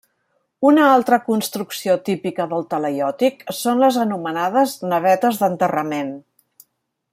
Una 0.69 0.85
altra 0.93 1.19
construcció 1.27 1.97
típica 2.07 2.47
del 2.55 2.65
talaiòtic 2.71 3.45
són 3.59 3.85
les 3.85 4.01
anomenades 4.07 4.75
navetes 4.95 5.39
d'enterrament. 5.43 6.13